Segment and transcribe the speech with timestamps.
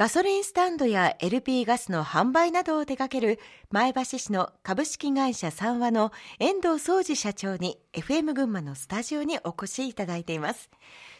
[0.00, 3.38] ガソリンスタンドや LP ガスの販売などを手掛ける
[3.70, 10.70] 前橋市の株式会社三和の遠藤総司社長に FM 群馬のスタジオにお越しいただいています。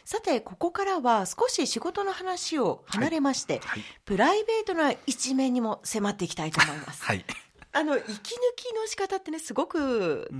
[0.03, 3.61] さてここからは少し仕事の話を離れまして、はい。
[3.67, 7.23] はい、プライベートな一面にも迫っていきたいと思います、はい、
[7.73, 8.09] あの息抜
[8.55, 10.31] きの仕方ってねすごく、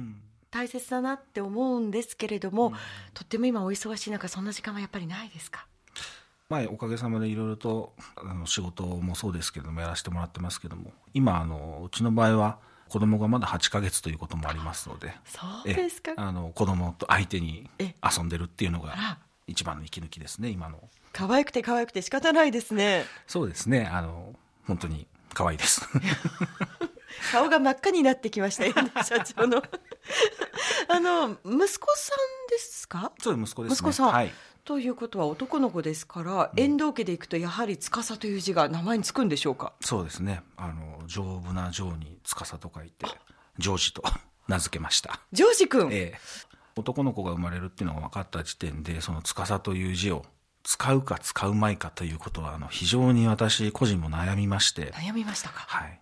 [0.49, 2.73] 大切だなって思うんですけれども、うん、
[3.13, 5.67] とっても今お忙しい中そんな時間はやっぱりないですか？
[6.51, 12.57] まあ、おかげさまでいろいろとあの仕事もそうですけどもやらせてもらってますけども今あのうちの場合は
[12.89, 16.11] 子供がまだ8か月ということもありますのでそうですか？
[16.17, 19.17] あの子供と相手に遊んでるっていうのが
[19.47, 20.77] 一番の息抜きですね今の。
[21.13, 23.05] 可愛くて可愛くて仕方ないですね。
[23.27, 23.85] そうですね。
[23.89, 24.35] あの
[24.67, 25.81] 本当に可愛いです。
[27.31, 28.73] 顔が真っ赤になってきましたよ、
[29.05, 29.61] 社長の。
[30.89, 33.11] あの息子さんですか？
[33.19, 34.31] そう息子です、ね、息子さん、はい、
[34.71, 39.73] ということは男の子ですから、遠藤家でいくとやはり司という字が名前につくんでしょうか？
[39.81, 40.43] そうですね。
[40.55, 43.05] あの丈夫な丈に司と書いて
[43.57, 44.01] ジョージと
[44.47, 45.19] 名付けました。
[45.33, 46.19] ジョージ君、ええ、
[46.77, 50.23] 男の子が生まれるっていうのが分かった時点でその司という字を
[50.63, 54.93] 使うか使うまいかということはあの非常に私個人も悩みまして。
[54.93, 55.65] 悩みましたか。
[55.67, 55.99] はい、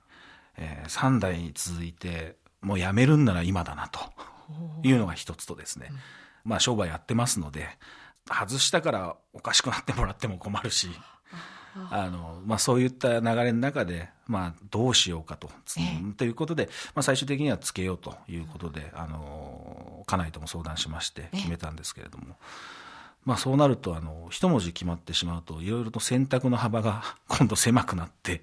[0.57, 3.99] えー、3代続いてもうやめるんなら今だなと。
[4.83, 5.91] いうのが一つとですね、
[6.43, 7.67] まあ商売やってますので
[8.33, 10.89] 外したからおかしくなってもらっても困るし、
[11.91, 15.49] あの、まあそういった流れの中で、まあどうしようかと、
[16.17, 22.35] ということで、まあ最終的にはつけようということで、あの、家内とも相談しまして決めたんですけれども、
[23.25, 28.41] まあそうなると、あの、一文字決まってしまうと、いろいろと選択の幅が 今度狭くなって、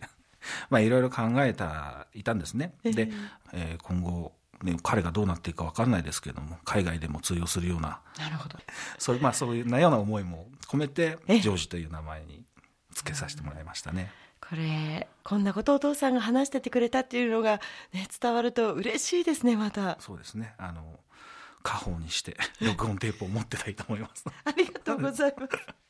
[0.70, 2.74] まあいろいろ考えた、いたんですね。
[2.84, 3.10] で、
[3.52, 8.58] えー、今後、ね、彼がどうなっていくか分かんないですけれども海外でも通用するようななるほど。
[8.98, 12.44] そういう,、まあ、そういうなような思いも込めてジョージという名前に
[12.92, 14.10] 付けさせてもらいましたね。
[14.40, 17.60] これこんなことをお父さんが話しててくれたっていうのが、
[17.92, 19.98] ね、伝わると嬉しいですねまた。
[20.00, 20.54] そうですね。
[20.58, 21.00] あの
[21.62, 24.24] 家宝にして録音テープを持ってたいと思います。
[24.44, 25.85] ありがとうございます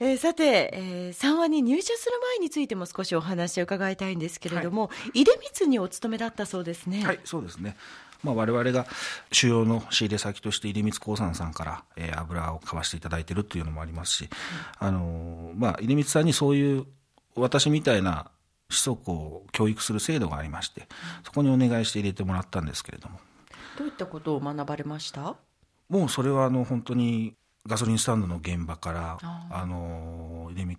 [0.00, 7.04] えー、さて、えー、三話に入社する前についても少しお話を伺いたいんですけれども、はい、出光にお勤めだったそうですね。
[7.04, 7.76] はいそうですね。
[8.24, 8.86] まあ、我々が
[9.30, 14.28] 主要の仕入れ先として出光興産さんから、えー、油を買わせていただいているというのもありますし、
[14.78, 16.86] あのまあ、出光さんにそういう
[17.36, 18.30] 私みたいな
[18.70, 20.88] 子息を教育する制度がありまして、
[21.24, 23.20] そこにお願いして入れてもらったんですけれども。
[23.78, 25.36] どういったことを学ばれました？
[25.88, 27.34] もうそれはあの本当に
[27.66, 29.18] ガソリンスタンドの現場から
[29.50, 30.76] あの出光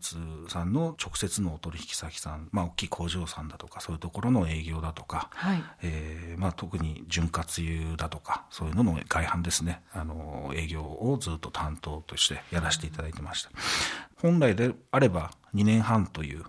[0.50, 9.82] さんの直接のお取引先さん、まあ、大きい工場さんだとかそういうところの営業だとか、はい、えー、まあ、特に潤滑油だとかそういうのの外販ですね。
[9.94, 13.50] あの営業をずっと担当としてやらせていただいてました、
[14.22, 16.44] 本来であれば2年半という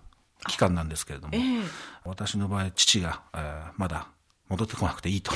[0.46, 1.62] 期間なんですけれども、えー、
[2.04, 4.08] 私の場合父が、えー、まだ
[4.48, 5.32] 戻ってこなくていいと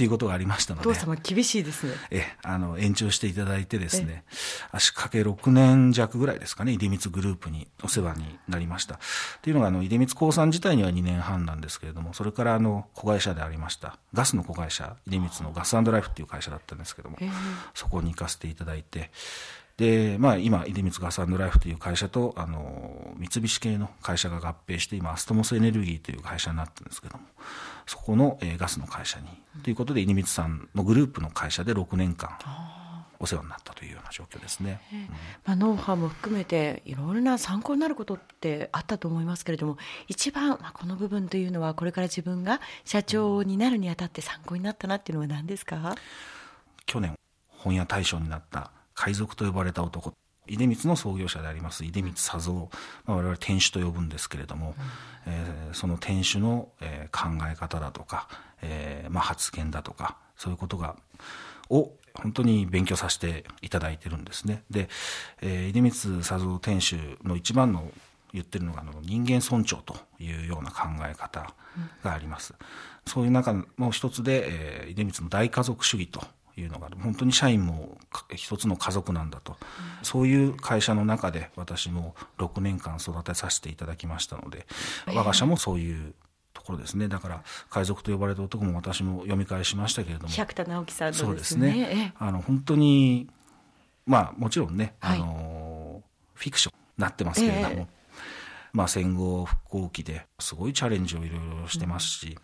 [0.00, 0.88] っていうことがありましたので。
[0.88, 1.92] お父様厳しいですね。
[2.10, 4.24] え、あの、延長していただいてですね、
[4.72, 8.94] 足掛け6年弱ぐらいですかね、出光グループにお世話になりました。
[8.94, 8.98] っ
[9.42, 17.18] ていうのが、あの、出光興産自体には2年半なんですけれども、それからあの、子会社でありました、ガスの子会社、出光のガスライフっていう会社だったんですけども、
[17.74, 19.10] そこに行かせていただいて、
[19.76, 27.24] で、まあ、今、出光ガスライフという会社と、あの、三菱系の会社が合併して、今、アストモスエネルギーという会社になってるんですけども、
[27.86, 29.26] そこの、えー、ガスの会社に、
[29.62, 32.30] ということで、出光さんのグループの会社で6年間、
[33.18, 34.80] お世話になったというような状況ですね。
[34.92, 35.00] うん、
[35.44, 39.76] まあ、ノウハウも含めて、いろいろな参考になることってあったと思いますけれども、
[40.08, 45.94] 一番、まあ、この部分というのは、これから自分が社長になるにあたって参考になったなっていうのは何ですか？
[46.86, 47.14] 去年、
[47.48, 50.12] 本屋大賞になった海賊と呼ばれた男
[50.56, 52.68] 出光の創業者であります出光佐三、
[53.06, 54.74] まあ、我々店主と呼ぶんですけれども、
[55.26, 58.28] うん、えー、その店主の、えー、考え方だとか、
[58.62, 60.96] えーまあ、発言だとかそういうことが
[61.68, 64.64] を本当に勉強させていただいてるんですね。
[64.68, 64.88] で、
[65.40, 67.90] えー、出光佐三店主の一番の
[68.32, 71.52] 言ってるのがあの人間尊重というような考え方
[72.04, 72.66] があります、うん、
[73.06, 76.22] そういう中の一つで、えー、出光の大家族主義と
[76.56, 77.98] いうのが本当に社員も
[78.34, 79.58] 一つの家族なんだと、うん、
[80.04, 84.66] そういう会社の中で私も6年間育てさせていただきましたので、
[85.06, 86.14] えー、我が社もそういう
[86.52, 87.08] ところですね。
[87.08, 90.28] だから海賊と呼ばれた男も私も読み返しましたけれども。
[90.28, 92.14] 百田直樹さん、ね、そうですね。
[92.18, 93.28] あの本当に
[94.06, 96.02] まあもちろんね、はい、あの
[96.34, 97.99] フィクションになってますけれども、えー
[98.72, 102.38] まあ、戦後復興期ですごいチャレンジをいろいろしてますし、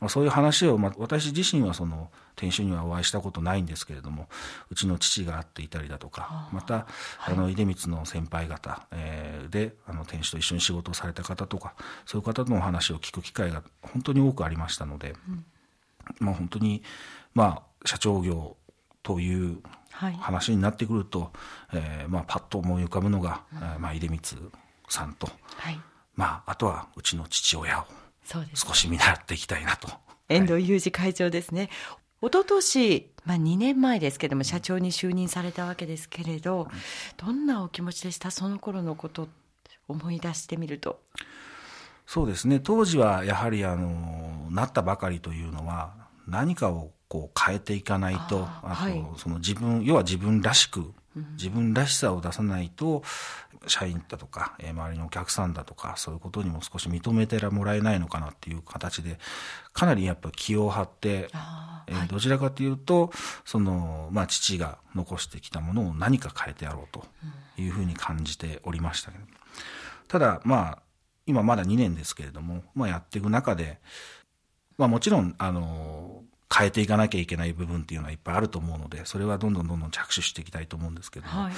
[0.00, 4.28] まあ、そういう話を、まあ、私自身はその店主にはお会いしたことないんですけれども
[4.70, 6.86] うちの父が会っていたりだとかまた、
[7.24, 11.74] あの出光の先輩方、えー、であの店主と一緒に仕事をされた方とか
[12.04, 15.14] そういう方のお話を聞く機会が本当に多くありましたので、
[16.18, 16.82] まあ、本当に、
[17.34, 18.56] まあ、社長業
[19.02, 19.62] という
[19.92, 21.30] 話になってくると、はい、
[21.74, 24.18] えー、まあ、パッと思い浮かぶのが、うん、まあ、出光
[24.88, 25.80] さんと、はい、
[26.14, 27.84] まあ、あとはうちの父親を
[28.54, 29.88] 少し見習っていきたいなと。
[30.28, 31.70] 遠藤裕二会長ですね。
[32.20, 36.68] 一昨年まあ、2年前ですけども社長に就任されたわけですけれど、
[37.16, 38.30] どんなお気持ちでした？
[38.30, 39.28] その頃のこと
[39.88, 41.00] 思い出してみると。
[42.06, 42.60] そうですね。
[42.60, 45.92] 当時はやはりあのなったばかりというのは
[46.28, 50.92] 何かをこう変えていかないとあと、その自分要は自分らしく
[51.32, 53.02] 自分らしさを出さないと
[53.66, 59.18] 社員だとか、えー、周りのお客さんだとかそういうことにも少し認めてもらえないのかなっていう形で
[59.72, 61.28] かなりやっぱ気を張って、
[61.86, 63.10] えー、どちらかというと
[63.44, 67.04] その、まあ、父が残してきたものを何か変えてやろうと
[67.60, 69.24] いうふうに感じておりましたけど、
[70.08, 70.78] ただまあ
[71.26, 73.78] 今まだ2年ですけれども、まあ、やっていく中で、
[74.78, 76.22] まあ、もちろんあの
[76.54, 81.52] 変えていかなきゃいけない部分っていうのはいっぱいあると思うのでそれはどんどんどんどん着手していきたいと思うんですけども、はい、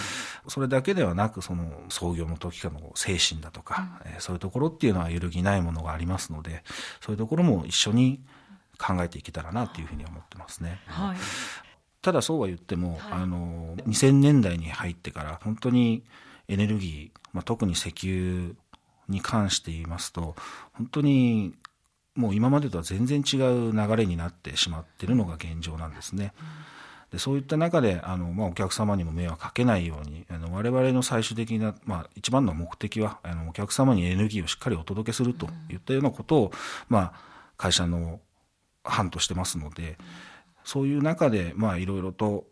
[0.49, 6.63] それだけではなくその創業の時からの精神だとか、うん、えー、そういうところっていうのは揺るぎないものがありますので
[7.01, 8.21] そういうところも一緒に
[8.79, 10.81] 考えていけたらなというふうに思ってますね。
[10.87, 11.17] はい、
[12.01, 16.05] ただそうは言っても、はい、あの2000年代に入ってから本当に
[16.47, 18.55] エネルギー、まあ、特に石油
[19.09, 20.35] に関して言いますと
[20.73, 21.55] 本当に
[22.19, 26.33] もう今までとは全然違う流れになってしまっているのが現状なんですね。
[27.13, 36.53] でそういった中であの、まあ、お客様にも迷惑かけないようにあの我々の最終的な、まあ、一番の目的はあのお客様にエネルギーをしっかりお届けするといったようなことを、
[36.89, 37.13] まあ、
[37.57, 38.21] 会社の
[38.85, 39.97] 班としてますので
[40.65, 42.45] そういう中でいろいろと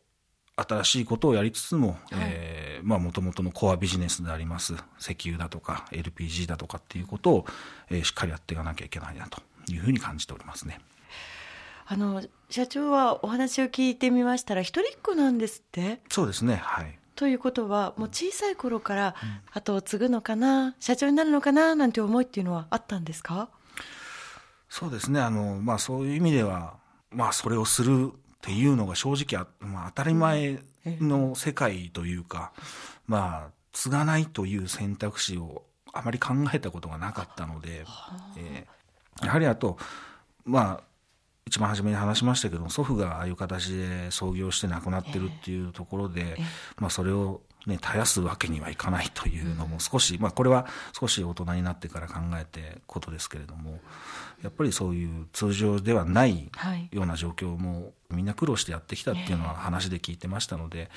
[0.57, 7.47] 新しいことをやりつつも、はい、えー、まあ、もともとのコアビジネスであります石油だとか LPG だとかっていうことを、
[7.91, 9.43] えー、しっかりやっていかなきゃいけないなと
[9.73, 10.79] いうふうに感じておりますね。
[11.87, 16.01] あの社長はお話を聞いてみましたら一人っ子なんですって？
[16.11, 16.99] そうですねはい。
[17.15, 19.15] ということはもう小さい頃から
[19.53, 23.49] 後を継ぐのかな、社長になるのかななんて思いっていうのはあったんですか？
[24.69, 26.75] そうですねあの、まあ、そういう意味では、
[27.11, 32.53] まあ、それをするっていうのが正直まあ、当たり前の世界というか、
[33.07, 37.87] まあ、継がないという選択肢をあまり考えたことがなかったので、
[38.37, 38.67] え
[39.23, 39.79] やはりあと、
[40.45, 40.85] まあ、
[41.47, 46.39] 一番初めに話しましたけど祖父がああいう形で創業して亡くなってるっていうところで、えー、
[46.79, 50.67] まあ、それを、ね、絶やすわけにはいかないというのも少し、まあ、これは
[50.99, 53.79] 少し大人になってから考えてことですけれども
[54.43, 56.51] やっぱりそういう通常ではない。
[56.93, 60.91] ような状況もみんな苦労してやってきたっていうのは話で聞いてましたので、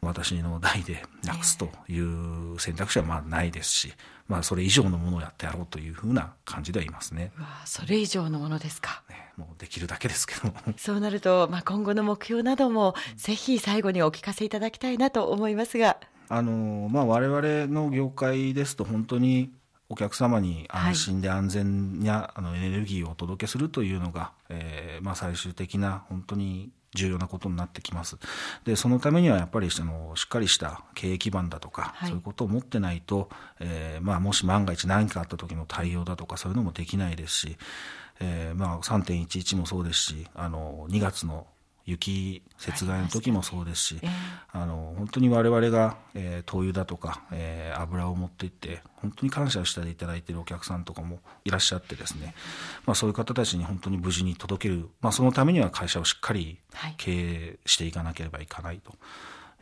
[0.00, 3.92] 私の代でなくすという選択肢はまあないですし、
[4.28, 7.32] まあ、それ以上のものをやってやろうというふうな感じではいますね。
[7.38, 9.02] わそれ以上のものですか。
[9.08, 15.98] ね、もうできるだけですけどそうなると、まあ、今後の目標なども、ぜひ最後にお聞かせいただきたいなと思いますが。
[16.30, 19.50] あのまあ、我々の業界ですと本当に
[19.88, 28.18] お客様に安心で安全な、はい、あのエネルギーをお届けするというのが、えーまあ、最終的な本当に重要なことになってきます。
[28.64, 33.28] で、そのためにはやっぱりあのしっかりした経営基盤だとか、はい、そういうことを持ってないと、
[33.60, 37.56] えー、まあもし万が一何かあった時の対応だとかそういうのもできないですし、
[38.20, 41.46] えー、まあ3.11もそうですし、あの2月の
[41.88, 44.00] 雪雪害の時もそうですし、
[44.52, 52.34] あの本当に我々が、えー、灯油だとか、えー、油を持っていって本当に感謝していただいているお客さんとかもいらっしゃってですね、
[52.84, 56.58] まあ、そういう方たちに本当に無事に届ける、まあ、そのためには会社をしっかり
[56.98, 58.92] 経営していかなければいかないと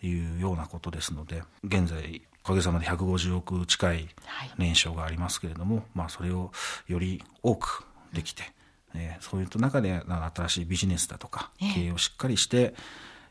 [0.04, 4.08] いうようなことですので現在おかげさまで150億近い。
[4.56, 6.52] 年商がありますけれども、まあ、それを
[6.86, 8.52] より多くできて、
[8.96, 10.02] えー、そういう中で
[10.34, 12.74] 新しいビジネスだとか経営をしっかりして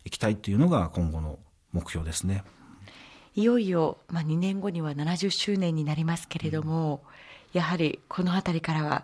[0.03, 1.39] いきたいというのが今後の
[1.74, 2.43] 目標ですね。
[3.36, 7.03] いよいよ、まあ、2年後には70周年になりますけれども、
[7.53, 9.03] うん、やはりこの辺りからは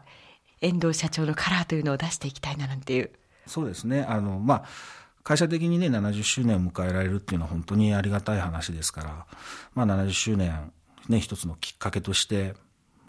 [0.62, 3.12] 遠藤社長のカラーというのを出していきたいななんていう。
[3.46, 4.65] そうですねあの、まあ
[5.24, 9.25] 会社的にね70周年を迎えられるっていうのは本当にありがたい話ですから、
[9.75, 10.72] まあ、70周年
[11.10, 12.56] ね一つのきっかけとして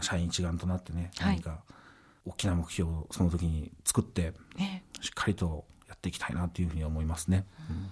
[0.01, 1.61] 社員一丸となってね、何か
[2.25, 4.33] 大きな目標をその時に作って、
[5.01, 7.45] しっかりとやっていきたいなというふうに思いますね。
[7.69, 7.91] うん、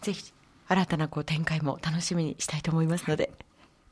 [0.00, 0.32] ぜひ
[0.68, 3.30] 新たなこう展開も楽しみにしたいと思いますので、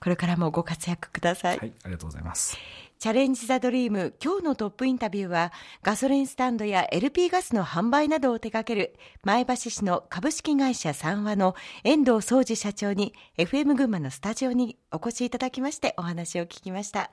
[0.00, 1.58] これからもご活躍ください。
[1.58, 2.58] はい、ありがとうございます。
[2.98, 17.10] チャレンジ・ザ・ドリーム今日のトップインタビューはガソリンスタンドや LP ガスの販売などを手掛ける前橋市の株式会社三和の遠藤総司社長に FM 群馬のスタジオにお越しいただきましてお話を聞きました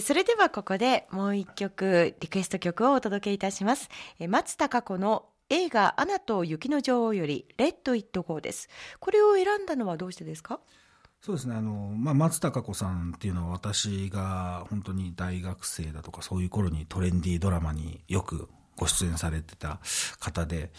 [0.00, 3.90] それではここでもう一曲リクエスト曲をお届けいたします
[4.26, 8.68] 松たか子の映画「アナと雪の女王」より「レッド・イット・ゴー」です
[8.98, 10.58] これを選んだのはどうしてですか？
[11.20, 19.80] そうですねあの、まあ、松たか子さんっていうのは私が本当に大学生だとかそういう頃にトレンディードラマによくご出演されてた
[20.20, 20.70] 方で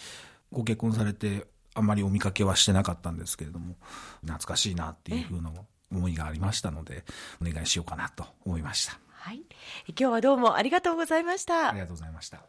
[0.51, 3.75] ご結婚されてあんまりお見かけはしてなかったんですけれども
[4.21, 5.51] 懐かしいなっていうふうな
[5.91, 7.03] 思いがありましたので
[7.41, 8.99] お願いしようかなと思いました。
[9.11, 9.43] はい、
[9.89, 11.69] 今日はどうもありがとうございました。
[11.69, 12.41] ありがとうございました。